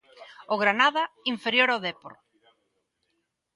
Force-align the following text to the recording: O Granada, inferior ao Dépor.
O 0.53 0.55
Granada, 0.63 1.03
inferior 1.33 1.69
ao 1.71 1.81
Dépor. 1.87 2.13